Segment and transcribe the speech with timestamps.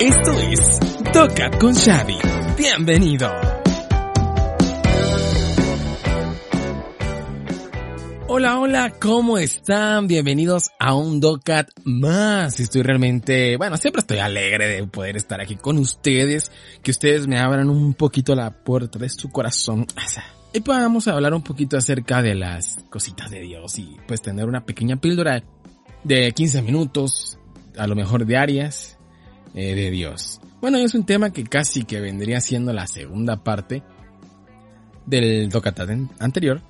[0.00, 0.78] Esto es
[1.10, 2.18] Toca con Xavi.
[2.58, 3.32] Bienvenido.
[8.28, 10.06] Hola, hola, ¿cómo están?
[10.06, 12.60] Bienvenidos a un DOCAT más.
[12.60, 17.40] Estoy realmente, bueno, siempre estoy alegre de poder estar aquí con ustedes, que ustedes me
[17.40, 19.86] abran un poquito la puerta de su corazón.
[20.52, 24.66] Y podamos hablar un poquito acerca de las cositas de Dios y pues tener una
[24.66, 25.42] pequeña píldora
[26.04, 27.38] de 15 minutos,
[27.78, 28.95] a lo mejor diarias,
[29.54, 30.40] eh, de Dios.
[30.60, 33.82] Bueno, es un tema que casi que vendría siendo la segunda parte
[35.06, 35.80] del DOCAT
[36.18, 36.62] anterior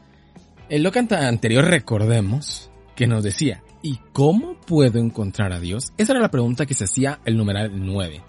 [0.68, 5.92] el locanta anterior recordemos que nos decía, ¿y cómo puedo encontrar a Dios?
[5.96, 8.20] Esa era la pregunta que se hacía el numeral 9.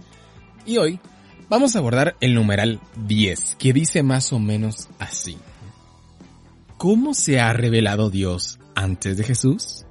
[0.68, 1.00] Y hoy
[1.50, 5.40] vamos a abordar el numeral 10, que dice más o menos así.
[6.78, 9.86] ¿Cómo se ha revelado Dios antes de Jesús?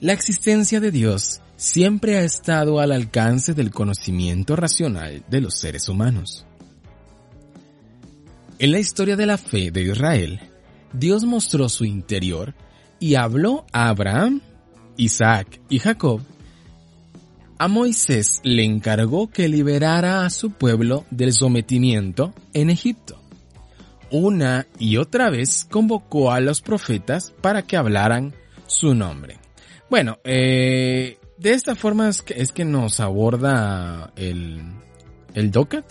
[0.00, 5.88] La existencia de Dios siempre ha estado al alcance del conocimiento racional de los seres
[5.88, 6.44] humanos.
[8.58, 10.40] En la historia de la fe de Israel,
[10.92, 12.54] Dios mostró su interior
[12.98, 14.40] y habló a Abraham,
[14.96, 16.20] Isaac y Jacob.
[17.58, 23.22] A Moisés le encargó que liberara a su pueblo del sometimiento en Egipto.
[24.10, 28.34] Una y otra vez convocó a los profetas para que hablaran
[28.66, 29.38] su nombre.
[29.88, 34.62] Bueno, eh, de esta forma es que, nos aborda el,
[35.34, 35.84] el DOCAT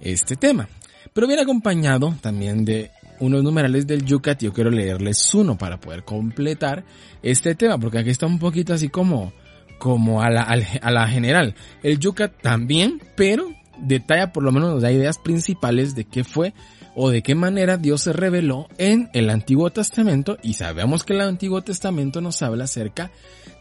[0.00, 0.68] este tema.
[1.12, 2.90] Pero viene acompañado también de
[3.20, 4.42] unos numerales del Yucat.
[4.42, 6.84] Yo quiero leerles uno para poder completar
[7.22, 9.32] este tema, porque aquí está un poquito así como,
[9.78, 11.54] como a la, a la general.
[11.82, 16.54] El Yucat también, pero detalla por lo menos las ideas principales de qué fue
[16.94, 21.20] o de qué manera Dios se reveló en el Antiguo Testamento y sabemos que el
[21.20, 23.10] Antiguo Testamento nos habla acerca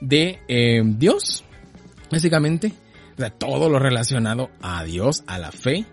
[0.01, 1.43] de eh, Dios,
[2.11, 2.73] básicamente,
[3.17, 5.85] de todo lo relacionado a Dios, a la fe,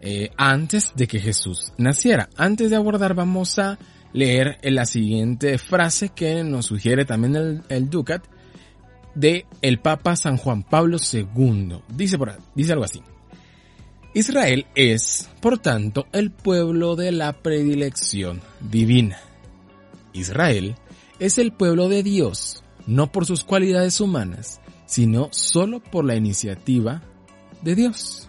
[0.00, 2.28] eh, antes de que Jesús naciera.
[2.36, 3.78] Antes de abordar vamos a
[4.12, 8.24] leer la siguiente frase que nos sugiere también el, el Ducat
[9.14, 11.82] de el Papa San Juan Pablo II.
[11.88, 13.02] Dice, por, dice algo así.
[14.12, 19.18] Israel es, por tanto, el pueblo de la predilección divina.
[20.12, 20.74] Israel
[21.20, 27.02] es el pueblo de Dios, no por sus cualidades humanas, sino solo por la iniciativa
[27.62, 28.28] de Dios.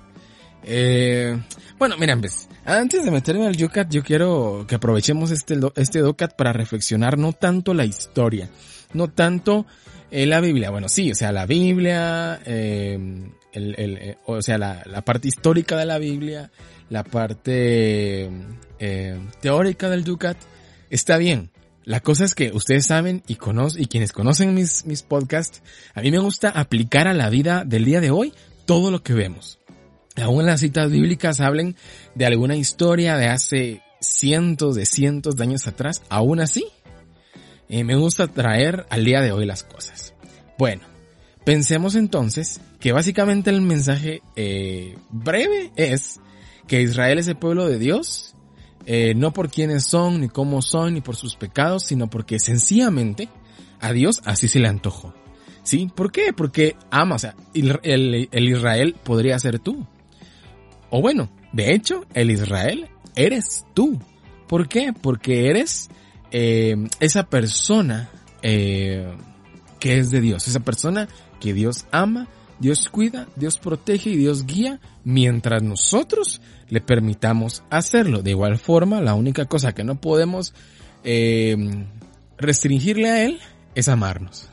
[0.64, 1.42] Eh,
[1.80, 6.36] bueno, miren, pues, antes de meterme al Yucat, yo quiero que aprovechemos este, este Docat
[6.36, 8.50] para reflexionar no tanto la historia,
[8.94, 9.66] no tanto
[10.12, 10.69] eh, la Biblia.
[10.69, 15.28] Bueno, sí, o sea, la Biblia, eh, el, el, eh, o sea, la, la, parte
[15.28, 16.51] histórica de la Biblia,
[16.89, 18.29] la parte
[18.79, 20.38] eh, teórica del Ducat,
[20.89, 21.51] está bien.
[21.84, 25.62] La cosa es que ustedes saben y conocen, y quienes conocen mis, mis podcasts,
[25.95, 28.34] a mí me gusta aplicar a la vida del día de hoy
[28.66, 29.59] todo lo que vemos
[30.18, 31.75] aún las citas bíblicas hablen
[32.16, 36.66] de alguna historia de hace cientos de cientos de años atrás, aún así,
[37.69, 40.13] eh, me gusta traer al día de hoy las cosas.
[40.57, 40.81] Bueno,
[41.44, 46.19] pensemos entonces que básicamente el mensaje eh, breve es
[46.68, 48.35] que Israel es el pueblo de Dios,
[48.85, 53.30] eh, no por quiénes son, ni cómo son, ni por sus pecados, sino porque sencillamente
[53.80, 55.13] a Dios así se le antojó.
[55.63, 55.91] ¿Sí?
[55.94, 56.34] ¿Por qué?
[56.34, 59.85] Porque ama, o sea, el Israel podría ser tú.
[60.90, 64.00] O bueno, de hecho, el Israel eres tú.
[64.47, 64.91] ¿Por qué?
[64.91, 65.90] Porque eres
[66.31, 68.09] eh, esa persona
[68.41, 71.07] que es de Dios, esa persona
[71.41, 72.29] que Dios ama,
[72.59, 78.21] Dios cuida, Dios protege y Dios guía mientras nosotros le permitamos hacerlo.
[78.21, 80.53] De igual forma, la única cosa que no podemos
[81.03, 81.57] eh,
[82.38, 83.39] restringirle a Él
[83.75, 84.47] es amarnos.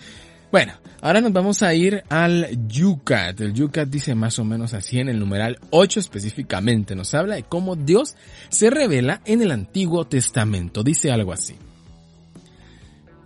[0.52, 0.74] bueno,
[1.04, 3.40] Ahora nos vamos a ir al Yucat.
[3.40, 6.94] El Yucat dice más o menos así en el numeral 8 específicamente.
[6.94, 8.14] Nos habla de cómo Dios
[8.50, 10.84] se revela en el Antiguo Testamento.
[10.84, 11.56] Dice algo así.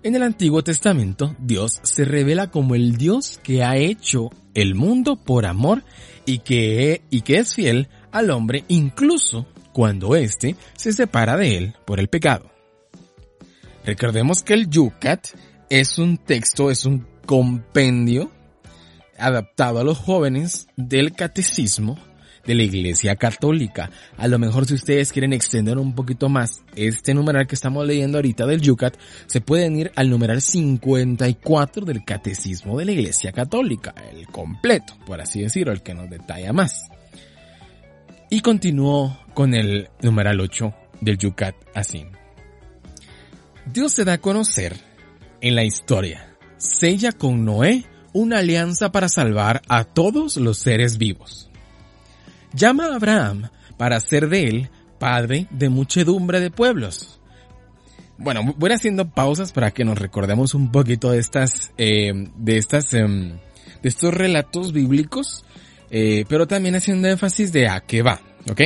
[0.07, 5.17] En el Antiguo Testamento, Dios se revela como el Dios que ha hecho el mundo
[5.17, 5.83] por amor
[6.25, 11.75] y que, y que es fiel al hombre incluso cuando éste se separa de él
[11.85, 12.53] por el pecado.
[13.85, 15.27] Recordemos que el Yucat
[15.71, 18.31] es un texto, es un compendio
[19.19, 21.99] adaptado a los jóvenes del catecismo
[22.47, 23.91] de la Iglesia Católica.
[24.17, 28.19] A lo mejor si ustedes quieren extender un poquito más este numeral que estamos leyendo
[28.19, 28.97] ahorita del Yucat,
[29.27, 35.21] se pueden ir al numeral 54 del Catecismo de la Iglesia Católica, el completo, por
[35.21, 36.89] así decirlo, el que nos detalla más.
[38.31, 42.07] Y continuó con el numeral 8 del Yucat así.
[43.73, 44.77] Dios se da a conocer
[45.41, 46.37] en la historia.
[46.57, 51.51] Sella con Noé una alianza para salvar a todos los seres vivos.
[52.57, 57.21] Llama a Abraham para ser de él padre de muchedumbre de pueblos.
[58.17, 62.95] Bueno, voy haciendo pausas para que nos recordemos un poquito de estas, eh, de estas,
[62.95, 63.33] em,
[63.83, 65.45] de estos relatos bíblicos,
[65.91, 68.63] eh, pero también haciendo énfasis de a qué va, ¿ok?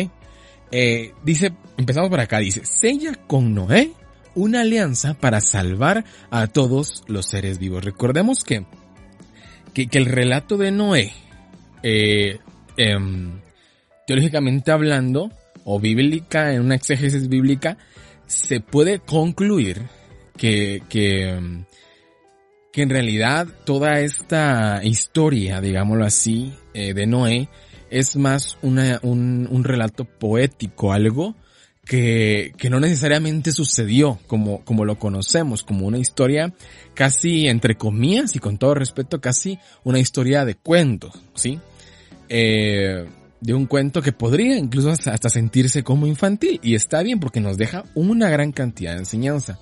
[0.71, 3.91] Eh, dice, empezamos por acá, dice, sella con Noé
[4.37, 7.85] una alianza para salvar a todos los seres vivos.
[7.85, 8.65] Recordemos que,
[9.75, 11.13] que, el relato de Noé,
[11.83, 13.41] em,
[14.11, 15.31] teológicamente hablando,
[15.63, 17.79] o bíblica, en una exégesis bíblica,
[18.27, 19.83] se puede concluir
[20.37, 21.65] que, que, em,
[22.73, 27.49] que en realidad toda esta historia, digámoslo así, eh, de Noé,
[27.89, 31.37] es más una, un, un relato poético, algo
[31.85, 36.53] que, que no necesariamente sucedió como, como lo conocemos, como una historia
[36.95, 41.61] casi entre comillas y con todo respeto casi una historia de cuentos, ¿sí?
[42.29, 43.07] Eh,
[43.41, 47.57] de un cuento que podría incluso hasta sentirse como infantil y está bien porque nos
[47.57, 49.59] deja una gran cantidad de enseñanza.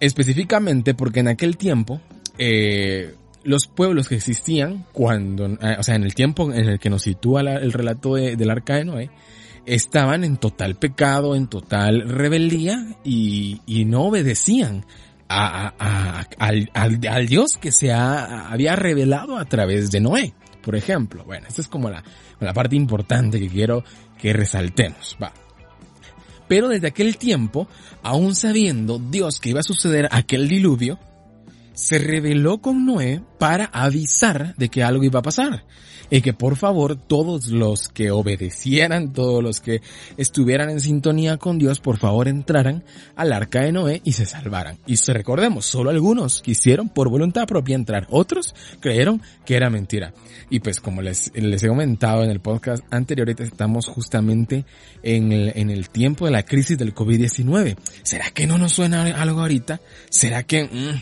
[0.00, 2.00] Específicamente porque en aquel tiempo
[2.38, 3.14] eh,
[3.44, 7.02] los pueblos que existían cuando, eh, o sea, en el tiempo en el que nos
[7.02, 9.10] sitúa el relato del arca de Noé,
[9.66, 14.84] estaban en total pecado, en total rebeldía y, y no obedecían
[15.28, 20.32] a, a, al, al, Dios que se ha, había revelado a través de Noé,
[20.68, 21.24] por ejemplo.
[21.24, 22.04] Bueno, esta es como la,
[22.40, 23.84] la parte importante que quiero
[24.18, 25.16] que resaltemos.
[25.22, 25.32] Va.
[26.46, 27.66] Pero desde aquel tiempo,
[28.02, 30.98] aún sabiendo Dios que iba a suceder aquel diluvio,
[31.72, 35.64] se reveló con Noé para avisar de que algo iba a pasar
[36.10, 39.80] y que por favor todos los que obedecieran, todos los que
[40.16, 42.84] estuvieran en sintonía con Dios, por favor entraran
[43.16, 44.78] al arca de Noé y se salvaran.
[44.86, 50.12] Y recordemos, solo algunos quisieron por voluntad propia entrar, otros creyeron que era mentira.
[50.50, 54.64] Y pues como les, les he comentado en el podcast anterior, estamos justamente
[55.02, 57.76] en el, en el tiempo de la crisis del COVID-19.
[58.02, 59.80] ¿Será que no nos suena algo ahorita?
[60.10, 60.64] ¿Será que...
[60.64, 61.00] Mm,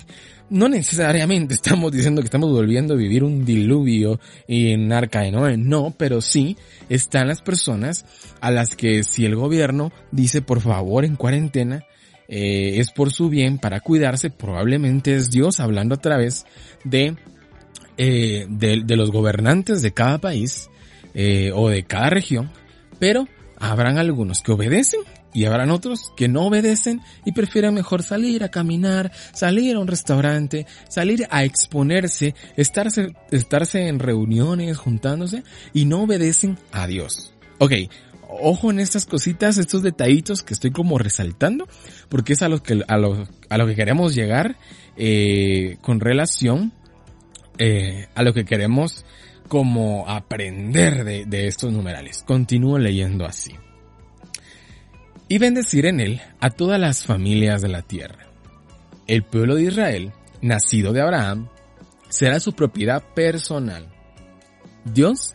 [0.51, 5.57] no necesariamente estamos diciendo que estamos volviendo a vivir un diluvio en Arca de Noé,
[5.57, 6.57] no, pero sí
[6.89, 8.05] están las personas
[8.41, 11.85] a las que si el gobierno dice por favor en cuarentena,
[12.29, 16.45] eh, es por su bien, para cuidarse, probablemente es Dios hablando a través
[16.85, 17.17] de,
[17.97, 20.69] eh, de, los gobernantes de cada país
[21.15, 22.51] eh, o de cada región,
[22.99, 23.29] pero
[23.59, 25.01] habrán algunos que obedecen
[25.37, 29.87] y habrán otros que no obedecen y prefieren mejor salir a caminar, salir a un
[29.87, 35.43] restaurante, salir a exponerse, estarse, estarse en reuniones, juntándose
[35.75, 37.35] y no obedecen a Dios.
[37.59, 37.73] Ok,
[38.23, 41.69] ojo en estas cositas, estos detallitos que estoy como resaltando,
[42.09, 44.57] porque es a lo que, a lo, a lo que queremos llegar
[44.97, 46.73] eh, con relación
[47.59, 49.05] eh, a lo que queremos
[49.49, 52.25] como aprender de, de estos numerales.
[52.27, 53.53] Continúo leyendo así
[55.29, 58.27] y bendecir en él a todas las familias de la tierra.
[59.07, 61.49] El pueblo de Israel, nacido de Abraham,
[62.09, 63.87] será su propiedad personal.
[64.85, 65.35] Dios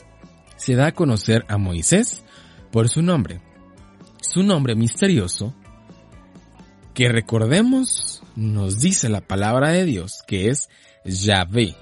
[0.56, 2.24] se da a conocer a Moisés
[2.72, 3.42] por su nombre,
[4.22, 5.54] su nombre misterioso,
[6.94, 10.70] que recordemos nos dice la palabra de Dios que es
[11.06, 11.76] Yahvé.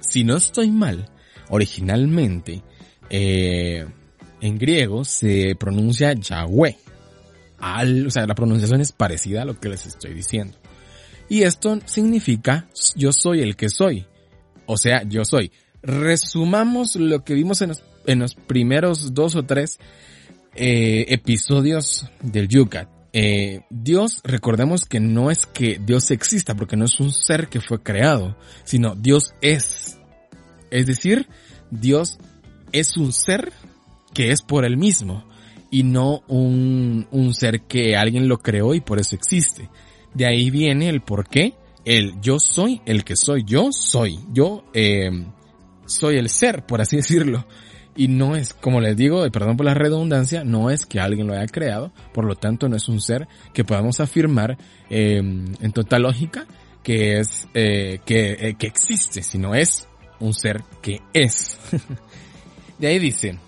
[0.00, 1.10] Si no estoy mal,
[1.48, 2.62] originalmente
[3.08, 3.86] eh,
[4.40, 6.76] en griego se pronuncia Yahweh
[7.58, 10.56] al, o sea, la pronunciación es parecida a lo que les estoy diciendo.
[11.28, 14.06] Y esto significa yo soy el que soy.
[14.66, 15.52] O sea, yo soy.
[15.82, 19.78] Resumamos lo que vimos en los, primeros dos o tres
[20.54, 22.88] eh, episodios del Yucat.
[23.12, 27.60] Eh, Dios, recordemos que no es que Dios exista, porque no es un ser que
[27.60, 29.98] fue creado, sino Dios es.
[30.70, 31.26] Es decir,
[31.70, 32.18] Dios
[32.72, 33.52] es un ser
[34.12, 35.24] que es por él mismo
[35.76, 39.68] y no un, un ser que alguien lo creó y por eso existe.
[40.14, 41.52] De ahí viene el por qué,
[41.84, 45.10] el yo soy el que soy, yo soy, yo eh,
[45.84, 47.44] soy el ser, por así decirlo.
[47.94, 51.34] Y no es, como les digo, perdón por la redundancia, no es que alguien lo
[51.34, 54.56] haya creado, por lo tanto no es un ser que podamos afirmar
[54.88, 56.46] eh, en total lógica
[56.82, 59.86] que es, eh, que, eh, que existe, sino es
[60.20, 61.58] un ser que es.
[62.78, 63.38] de ahí dice,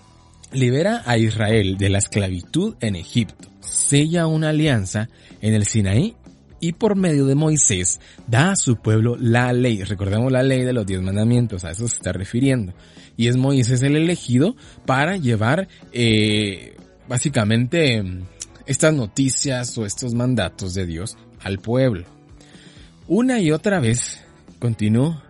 [0.51, 5.09] libera a Israel de la esclavitud en Egipto, sella una alianza
[5.41, 6.15] en el Sinaí
[6.59, 9.83] y por medio de Moisés da a su pueblo la ley.
[9.83, 12.73] Recordemos la ley de los diez mandamientos, a eso se está refiriendo.
[13.15, 16.75] Y es Moisés el elegido para llevar eh,
[17.07, 18.03] básicamente
[18.65, 22.05] estas noticias o estos mandatos de Dios al pueblo.
[23.07, 24.23] Una y otra vez,
[24.59, 25.21] continuó,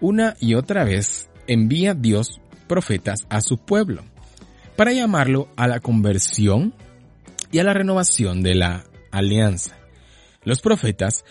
[0.00, 4.04] una y otra vez envía Dios profetas a su pueblo
[4.76, 6.74] para llamarlo a la conversión
[7.52, 9.76] y a la renovación de la alianza.
[10.42, 11.24] Los profetas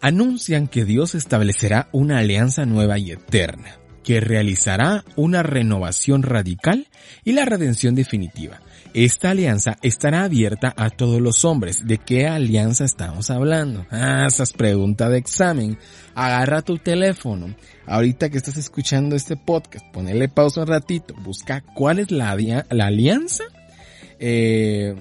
[0.00, 6.88] anuncian que Dios establecerá una alianza nueva y eterna, que realizará una renovación radical
[7.24, 8.60] y la redención definitiva.
[8.96, 11.86] Esta alianza estará abierta a todos los hombres.
[11.86, 13.84] ¿De qué alianza estamos hablando?
[13.90, 15.78] Ah, esas preguntas de examen.
[16.14, 17.54] Agarra tu teléfono.
[17.84, 21.12] Ahorita que estás escuchando este podcast, ponele pausa un ratito.
[21.22, 23.44] Busca cuál es la, alianza
[24.18, 24.94] eh,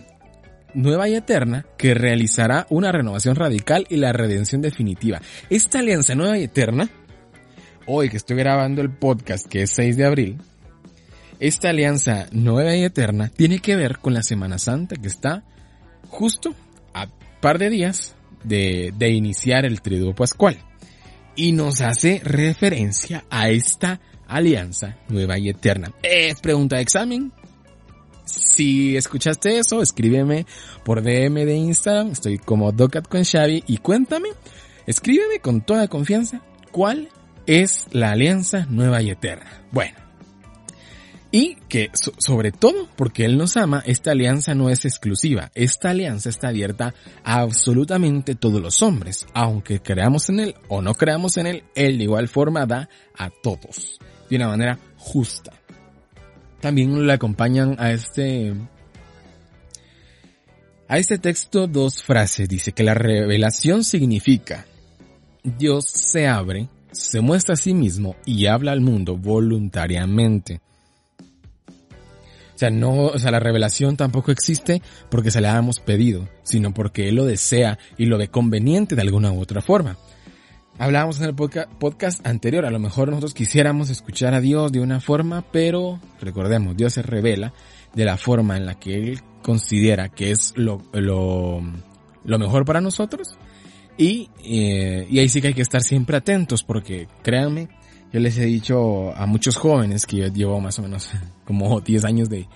[0.74, 5.22] nueva y eterna que realizará una renovación radical y la redención definitiva.
[5.50, 6.90] Esta alianza nueva y eterna,
[7.86, 10.38] hoy que estoy grabando el podcast que es 6 de abril,
[11.39, 15.44] esta alianza nueva y eterna tiene que ver con la Semana Santa que está
[16.10, 16.54] justo
[16.94, 17.08] a
[17.42, 20.58] par de días de, iniciar el triduo pascual.
[21.36, 25.92] Y nos hace referencia a esta alianza nueva y eterna.
[26.01, 27.34] Es pregunta de examen,
[28.25, 30.46] si escuchaste eso, escríbeme
[30.84, 34.30] por DM de Instagram, estoy como Docat con Xavi y cuéntame,
[34.88, 37.10] escríbeme con toda confianza cuál
[37.46, 39.65] es la alianza nueva y eterna.
[39.72, 40.05] Bueno,
[41.36, 46.30] y que sobre todo porque Él nos ama, esta alianza no es exclusiva, esta alianza
[46.30, 51.48] está abierta a absolutamente todos los hombres, aunque creamos en Él o no creamos en
[51.48, 52.88] Él, Él de igual forma da
[53.18, 54.00] a todos,
[54.30, 55.51] de una manera justa
[56.65, 58.51] también le acompañan a este
[60.88, 62.50] a este texto dos frases.
[62.50, 64.65] Dice que la revelación significa
[65.44, 70.60] Dios se abre, se muestra a sí mismo y habla al mundo voluntariamente.
[72.56, 76.74] O sea, no, o sea, la revelación tampoco existe porque se la hemos pedido, sino
[76.74, 79.98] porque Él lo desea y lo ve conveniente de alguna u otra forma.
[80.78, 85.00] Hablábamos en el podcast anterior, a lo mejor nosotros quisiéramos escuchar a Dios de una
[85.02, 87.54] forma, pero recordemos, Dios se revela
[87.94, 91.62] de la forma en la que Él considera que es lo, lo,
[92.24, 93.38] lo mejor para nosotros.
[93.98, 97.70] Y, eh, y ahí sí que hay que estar siempre atentos porque créanme,
[98.15, 101.10] yo les he dicho a muchos jóvenes que yo llevo más o menos
[101.45, 102.48] como 10 años de,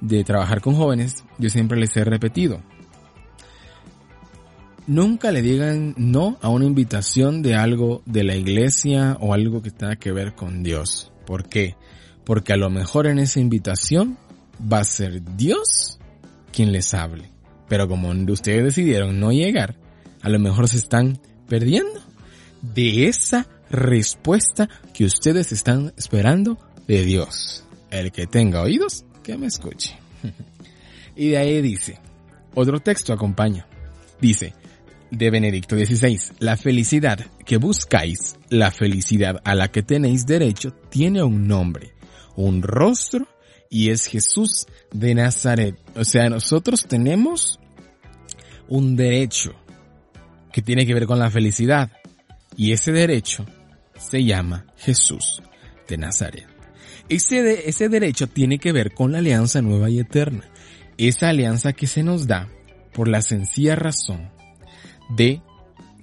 [0.00, 2.60] de trabajar con jóvenes, yo siempre les he repetido,
[4.88, 9.70] Nunca le digan no a una invitación de algo de la iglesia o algo que
[9.70, 11.10] tenga que ver con Dios.
[11.24, 11.76] ¿Por qué?
[12.24, 14.18] Porque a lo mejor en esa invitación
[14.60, 16.00] va a ser Dios
[16.52, 17.30] quien les hable.
[17.66, 19.76] Pero como ustedes decidieron no llegar,
[20.20, 21.18] a lo mejor se están
[21.48, 22.02] perdiendo
[22.60, 27.64] de esa respuesta que ustedes están esperando de Dios.
[27.90, 29.96] El que tenga oídos, que me escuche.
[31.16, 31.98] y de ahí dice,
[32.54, 33.66] otro texto acompaña.
[34.20, 34.54] Dice,
[35.10, 36.18] de Benedicto XVI.
[36.40, 41.92] La felicidad que buscáis, la felicidad a la que tenéis derecho, tiene un nombre,
[42.36, 43.26] un rostro
[43.70, 45.76] y es Jesús de Nazaret.
[45.96, 47.58] O sea, nosotros tenemos
[48.68, 49.54] un derecho
[50.52, 51.90] que tiene que ver con la felicidad
[52.56, 53.44] y ese derecho
[54.08, 55.42] se llama Jesús
[55.88, 56.46] de Nazaret.
[57.08, 60.44] Ese, ese derecho tiene que ver con la alianza nueva y eterna.
[60.96, 62.48] Esa alianza que se nos da
[62.92, 64.30] por la sencilla razón
[65.10, 65.42] de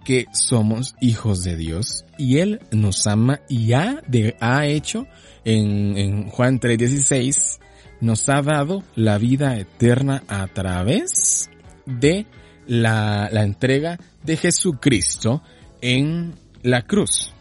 [0.03, 5.07] que somos hijos de Dios y Él nos ama y ha, de, ha hecho
[5.45, 7.59] en, Juan 3:16
[8.01, 11.49] nos ha dado la vida eterna a través
[11.85, 12.25] de
[12.67, 15.43] la entrega de Jesucristo
[15.81, 17.33] en la cruz.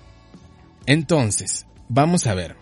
[0.90, 2.56] Entonces, vamos a ver.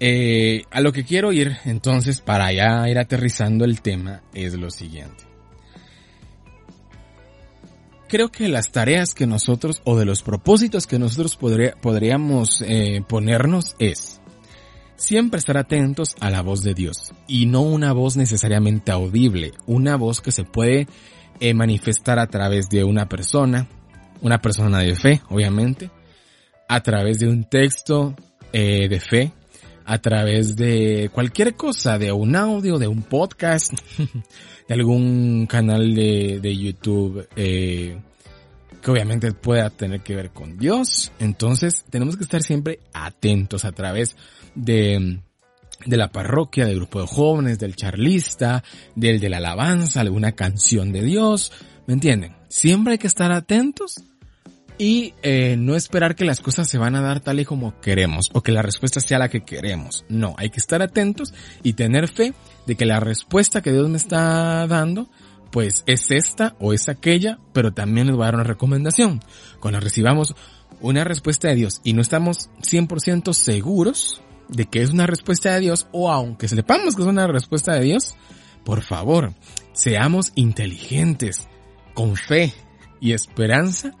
[0.00, 4.70] Eh, a lo que quiero ir entonces para ya ir aterrizando el tema es lo
[4.70, 5.24] siguiente
[8.08, 13.76] creo que las tareas que nosotros o de los propósitos que nosotros podríamos eh, ponernos
[13.78, 14.22] es
[14.96, 19.96] siempre estar atentos a la voz de Dios y no una voz necesariamente audible, una
[19.96, 20.88] voz que se puede
[21.40, 23.68] eh, manifestar a través de una persona,
[24.22, 25.90] una persona de fe, obviamente,
[26.70, 28.14] a través de un texto
[28.52, 29.32] eh, de fe,
[29.84, 33.72] a través de cualquier cosa, de un audio, de un podcast,
[34.68, 37.98] de algún canal de, de YouTube, eh,
[38.80, 41.10] que obviamente pueda tener que ver con Dios.
[41.18, 44.14] Entonces tenemos que estar siempre atentos a través
[44.54, 45.18] de,
[45.84, 48.62] de la parroquia, del grupo de jóvenes, del charlista,
[48.94, 51.50] del de la alabanza, alguna canción de Dios.
[51.88, 52.36] ¿Me entienden?
[52.48, 54.04] Siempre hay que estar atentos
[54.80, 58.30] y eh, no esperar que las cosas se van a dar tal y como queremos
[58.32, 60.06] o que la respuesta sea la que queremos.
[60.08, 62.32] No, hay que estar atentos y tener fe
[62.66, 65.10] de que la respuesta que Dios me está dando
[65.50, 69.20] pues es esta o es aquella, pero también les voy a dar una recomendación.
[69.60, 70.34] Cuando recibamos
[70.80, 75.60] una respuesta de Dios y no estamos 100% seguros de que es una respuesta de
[75.60, 78.14] Dios o aunque sepamos que es una respuesta de Dios,
[78.64, 79.34] por favor,
[79.74, 81.48] seamos inteligentes,
[81.92, 82.54] con fe
[82.98, 83.94] y esperanza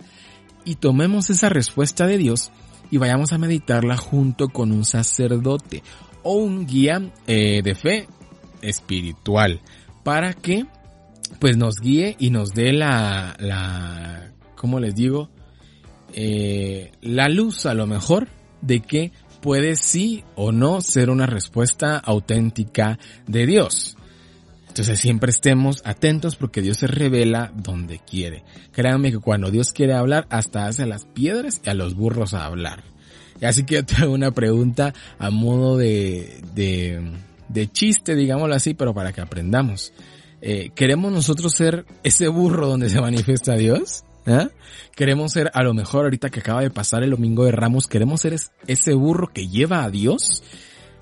[0.64, 2.50] y tomemos esa respuesta de Dios
[2.90, 5.82] y vayamos a meditarla junto con un sacerdote
[6.22, 8.08] o un guía eh, de fe
[8.62, 9.60] espiritual
[10.02, 10.66] para que
[11.38, 15.30] pues nos guíe y nos dé la, la, ¿cómo les digo?
[16.12, 18.28] Eh, la luz a lo mejor
[18.60, 23.96] de que puede sí o no ser una respuesta auténtica de Dios.
[24.70, 28.44] Entonces siempre estemos atentos porque Dios se revela donde quiere.
[28.70, 32.34] Créanme que cuando Dios quiere hablar, hasta hace a las piedras y a los burros
[32.34, 32.84] a hablar.
[33.42, 37.02] Así que yo tengo una pregunta a modo de, de,
[37.48, 39.92] de chiste, digámoslo así, pero para que aprendamos.
[40.40, 44.04] Eh, ¿Queremos nosotros ser ese burro donde se manifiesta Dios?
[44.24, 44.50] ¿Eh?
[44.94, 48.20] Queremos ser, a lo mejor ahorita que acaba de pasar el domingo de Ramos, queremos
[48.20, 48.36] ser
[48.68, 50.44] ese burro que lleva a Dios,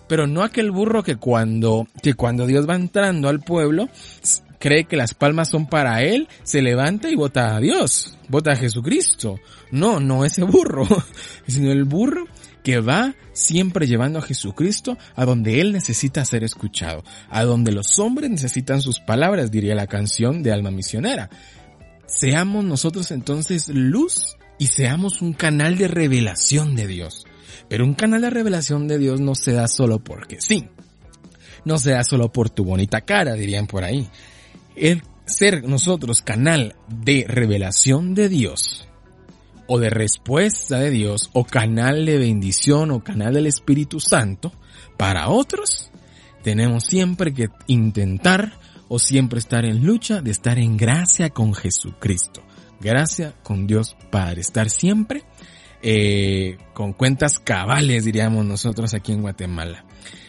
[0.09, 3.89] pero no aquel burro que cuando, que cuando Dios va entrando al pueblo,
[4.59, 8.57] cree que las palmas son para él, se levanta y vota a Dios, vota a
[8.57, 9.39] Jesucristo.
[9.71, 10.87] No, no ese burro,
[11.47, 12.27] sino el burro
[12.63, 17.99] que va siempre llevando a Jesucristo a donde Él necesita ser escuchado, a donde los
[17.99, 21.31] hombres necesitan sus palabras, diría la canción de Alma Misionera.
[22.07, 27.27] Seamos nosotros entonces luz y seamos un canal de revelación de Dios.
[27.69, 30.69] Pero un canal de revelación de Dios no se da solo porque sí.
[31.65, 34.09] No se da solo por tu bonita cara, dirían por ahí.
[34.75, 38.89] El ser nosotros canal de revelación de Dios
[39.67, 44.53] o de respuesta de Dios o canal de bendición o canal del Espíritu Santo
[44.97, 45.91] para otros,
[46.43, 52.43] tenemos siempre que intentar o siempre estar en lucha de estar en gracia con Jesucristo.
[52.81, 54.41] Gracia con Dios Padre.
[54.41, 55.25] Estar siempre
[55.83, 59.85] eh, con cuentas cabales, diríamos nosotros aquí en Guatemala.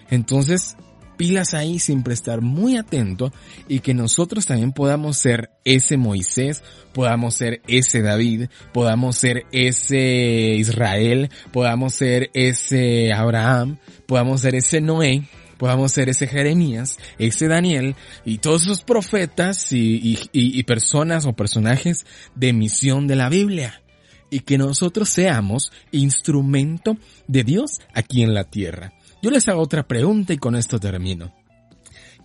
[0.09, 0.75] Entonces,
[1.19, 3.33] pilas ahí, siempre estar muy atento
[3.67, 10.55] y que nosotros también podamos ser ese Moisés, podamos ser ese David, podamos ser ese
[10.55, 17.97] Israel, podamos ser ese Abraham, podamos ser ese Noé, podamos ser ese Jeremías, ese Daniel
[18.23, 23.81] y todos esos profetas y, y, personas o personajes de misión de la Biblia.
[24.29, 28.93] Y que nosotros seamos instrumento de Dios aquí en la tierra.
[29.21, 31.33] Yo les hago otra pregunta y con esto termino.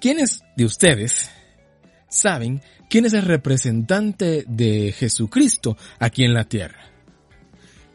[0.00, 1.30] ¿Quiénes de ustedes
[2.08, 6.90] saben quién es el representante de Jesucristo aquí en la tierra?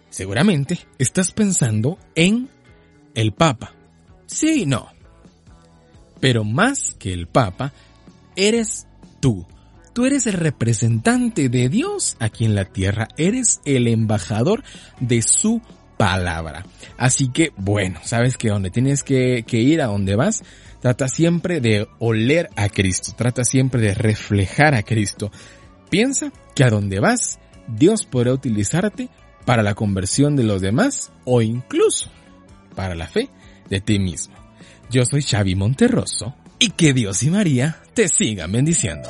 [0.09, 2.49] Seguramente estás pensando en
[3.13, 3.75] el Papa.
[4.25, 4.89] Sí, no.
[6.19, 7.73] Pero más que el Papa,
[8.35, 8.87] eres
[9.19, 9.45] tú.
[9.99, 13.09] Tú eres el representante de Dios aquí en la tierra.
[13.17, 14.63] Eres el embajador
[15.01, 15.61] de su
[15.97, 16.65] palabra.
[16.97, 20.41] Así que, bueno, sabes que donde tienes que, ir, a donde vas,
[20.79, 25.33] trata siempre de oler a Cristo, trata siempre de reflejar a Cristo.
[25.89, 29.09] Piensa que a donde vas, Dios podrá utilizarte
[29.45, 32.09] para la conversión de los demás o incluso
[32.73, 33.27] para la fe
[33.69, 34.33] de ti mismo.
[34.89, 39.09] Yo soy Xavi Monterroso y que Dios y María te sigan bendiciendo.